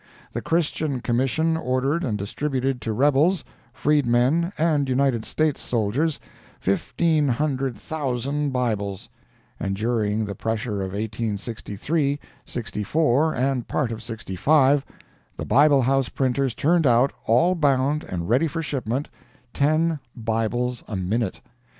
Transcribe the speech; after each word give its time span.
The 0.33 0.41
Christian 0.41 0.99
Commission 0.99 1.55
ordered 1.55 2.03
and 2.03 2.17
distributed 2.17 2.81
to 2.81 2.91
rebels, 2.91 3.43
freedmen 3.71 4.51
and 4.57 4.89
United 4.89 5.25
States 5.25 5.61
soldiers, 5.61 6.19
fifteen 6.59 7.27
hundred 7.27 7.77
thousand 7.77 8.49
Bibles!—and 8.49 9.75
during 9.75 10.25
the 10.25 10.33
pressure 10.33 10.77
of 10.81 10.93
1863, 10.93 12.19
'64, 12.43 13.35
and 13.35 13.67
part 13.67 13.91
of 13.91 14.01
'65, 14.01 14.83
the 15.37 15.45
Bible 15.45 15.83
House 15.83 16.09
printers 16.09 16.55
turned 16.55 16.87
out, 16.87 17.13
all 17.27 17.53
bound 17.53 18.03
and 18.03 18.27
ready 18.27 18.47
for 18.47 18.63
shipment, 18.63 19.07
TEN 19.53 19.99
BIBLES 20.15 20.83
A 20.87 20.95
MINUTE! 20.95 21.41